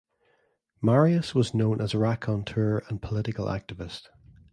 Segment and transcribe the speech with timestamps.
[0.81, 4.07] Marius was known as a raconteur and political activist.